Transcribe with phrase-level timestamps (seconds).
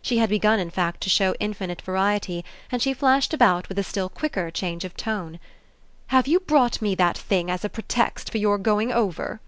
[0.00, 3.82] She had begun in fact to show infinite variety and she flashed about with a
[3.82, 5.40] still quicker change of tone.
[6.06, 9.40] "Have you brought me that thing as a pretext for your going over?"